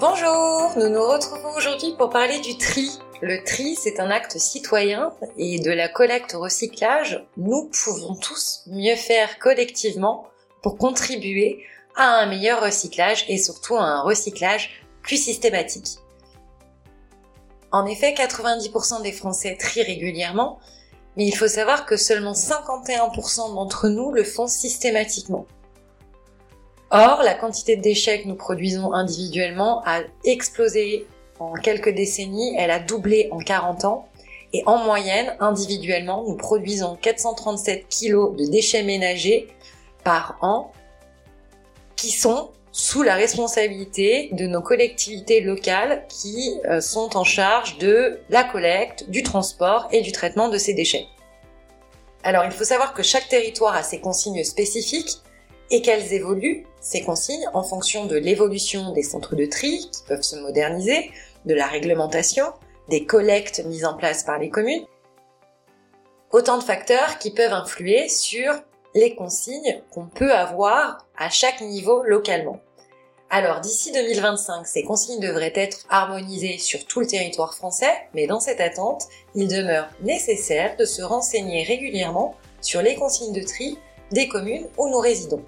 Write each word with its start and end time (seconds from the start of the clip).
Bonjour, 0.00 0.78
nous 0.78 0.88
nous 0.88 1.06
retrouvons 1.06 1.54
aujourd'hui 1.58 1.92
pour 1.98 2.08
parler 2.08 2.40
du 2.40 2.56
tri. 2.56 2.88
Le 3.20 3.44
tri, 3.44 3.76
c'est 3.76 4.00
un 4.00 4.10
acte 4.10 4.38
citoyen 4.38 5.12
et 5.36 5.60
de 5.60 5.70
la 5.70 5.90
collecte 5.90 6.34
au 6.34 6.40
recyclage, 6.40 7.22
nous 7.36 7.68
pouvons 7.68 8.14
tous 8.14 8.62
mieux 8.68 8.96
faire 8.96 9.38
collectivement 9.38 10.26
pour 10.62 10.78
contribuer 10.78 11.62
à 11.96 12.22
un 12.22 12.26
meilleur 12.30 12.62
recyclage 12.62 13.26
et 13.28 13.36
surtout 13.36 13.76
à 13.76 13.82
un 13.82 14.00
recyclage 14.00 14.70
plus 15.02 15.22
systématique. 15.22 15.98
En 17.70 17.84
effet, 17.84 18.14
90% 18.14 19.02
des 19.02 19.12
Français 19.12 19.58
trient 19.60 19.82
régulièrement, 19.82 20.60
mais 21.18 21.26
il 21.26 21.36
faut 21.36 21.46
savoir 21.46 21.84
que 21.84 21.98
seulement 21.98 22.32
51% 22.32 23.54
d'entre 23.54 23.90
nous 23.90 24.12
le 24.12 24.24
font 24.24 24.46
systématiquement. 24.46 25.46
Or, 26.90 27.22
la 27.22 27.34
quantité 27.34 27.76
de 27.76 27.82
déchets 27.82 28.22
que 28.22 28.28
nous 28.28 28.34
produisons 28.34 28.92
individuellement 28.92 29.82
a 29.86 30.00
explosé 30.24 31.06
en 31.38 31.54
quelques 31.54 31.94
décennies, 31.94 32.54
elle 32.58 32.70
a 32.70 32.80
doublé 32.80 33.28
en 33.30 33.38
40 33.38 33.84
ans, 33.84 34.08
et 34.52 34.64
en 34.66 34.78
moyenne, 34.78 35.36
individuellement, 35.38 36.24
nous 36.26 36.36
produisons 36.36 36.96
437 37.00 37.86
kg 37.88 38.36
de 38.36 38.50
déchets 38.50 38.82
ménagers 38.82 39.48
par 40.02 40.38
an, 40.42 40.72
qui 41.94 42.10
sont 42.10 42.50
sous 42.72 43.02
la 43.02 43.14
responsabilité 43.14 44.30
de 44.32 44.46
nos 44.46 44.60
collectivités 44.60 45.40
locales 45.40 46.04
qui 46.08 46.54
euh, 46.68 46.80
sont 46.80 47.16
en 47.16 47.24
charge 47.24 47.78
de 47.78 48.20
la 48.28 48.44
collecte, 48.44 49.08
du 49.10 49.22
transport 49.22 49.88
et 49.92 50.00
du 50.00 50.12
traitement 50.12 50.48
de 50.48 50.58
ces 50.58 50.74
déchets. 50.74 51.06
Alors 52.22 52.44
il 52.44 52.52
faut 52.52 52.64
savoir 52.64 52.94
que 52.94 53.02
chaque 53.02 53.28
territoire 53.28 53.74
a 53.74 53.82
ses 53.82 54.00
consignes 54.00 54.44
spécifiques 54.44 55.18
et 55.70 55.82
qu'elles 55.82 56.12
évoluent, 56.12 56.66
ces 56.80 57.02
consignes, 57.02 57.48
en 57.54 57.62
fonction 57.62 58.06
de 58.06 58.16
l'évolution 58.16 58.92
des 58.92 59.02
centres 59.02 59.36
de 59.36 59.46
tri 59.46 59.88
qui 59.92 60.02
peuvent 60.06 60.22
se 60.22 60.36
moderniser, 60.36 61.10
de 61.46 61.54
la 61.54 61.66
réglementation, 61.66 62.46
des 62.88 63.04
collectes 63.04 63.64
mises 63.66 63.84
en 63.84 63.94
place 63.94 64.24
par 64.24 64.38
les 64.38 64.50
communes. 64.50 64.84
Autant 66.32 66.58
de 66.58 66.64
facteurs 66.64 67.18
qui 67.18 67.30
peuvent 67.30 67.52
influer 67.52 68.08
sur 68.08 68.52
les 68.94 69.14
consignes 69.14 69.82
qu'on 69.90 70.06
peut 70.06 70.32
avoir 70.32 71.06
à 71.16 71.30
chaque 71.30 71.60
niveau 71.60 72.02
localement. 72.02 72.60
Alors 73.32 73.60
d'ici 73.60 73.92
2025, 73.92 74.66
ces 74.66 74.82
consignes 74.82 75.20
devraient 75.20 75.52
être 75.54 75.86
harmonisées 75.88 76.58
sur 76.58 76.84
tout 76.84 76.98
le 76.98 77.06
territoire 77.06 77.54
français, 77.54 77.92
mais 78.12 78.26
dans 78.26 78.40
cette 78.40 78.60
attente, 78.60 79.04
il 79.36 79.46
demeure 79.46 79.88
nécessaire 80.02 80.76
de 80.76 80.84
se 80.84 81.00
renseigner 81.02 81.62
régulièrement 81.62 82.34
sur 82.60 82.82
les 82.82 82.96
consignes 82.96 83.32
de 83.32 83.46
tri 83.46 83.78
des 84.10 84.26
communes 84.26 84.66
où 84.76 84.88
nous 84.88 84.98
résidons. 84.98 85.44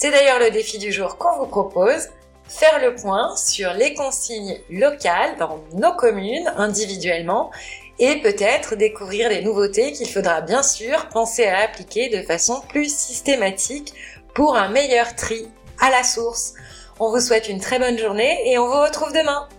C'est 0.00 0.10
d'ailleurs 0.10 0.38
le 0.38 0.50
défi 0.50 0.78
du 0.78 0.92
jour 0.92 1.18
qu'on 1.18 1.36
vous 1.36 1.46
propose, 1.46 2.08
faire 2.48 2.80
le 2.80 2.94
point 2.94 3.36
sur 3.36 3.74
les 3.74 3.92
consignes 3.92 4.58
locales 4.70 5.36
dans 5.38 5.62
nos 5.74 5.92
communes 5.92 6.50
individuellement 6.56 7.50
et 7.98 8.22
peut-être 8.22 8.76
découvrir 8.76 9.28
les 9.28 9.42
nouveautés 9.42 9.92
qu'il 9.92 10.08
faudra 10.08 10.40
bien 10.40 10.62
sûr 10.62 11.10
penser 11.10 11.44
à 11.44 11.64
appliquer 11.64 12.08
de 12.08 12.22
façon 12.22 12.62
plus 12.70 12.90
systématique 12.90 13.92
pour 14.34 14.56
un 14.56 14.70
meilleur 14.70 15.14
tri 15.16 15.50
à 15.78 15.90
la 15.90 16.02
source. 16.02 16.54
On 16.98 17.10
vous 17.10 17.20
souhaite 17.20 17.50
une 17.50 17.60
très 17.60 17.78
bonne 17.78 17.98
journée 17.98 18.50
et 18.50 18.56
on 18.56 18.68
vous 18.68 18.80
retrouve 18.80 19.12
demain. 19.12 19.50